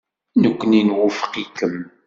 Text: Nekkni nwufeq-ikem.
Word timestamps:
Nekkni 0.41 0.81
nwufeq-ikem. 0.83 1.77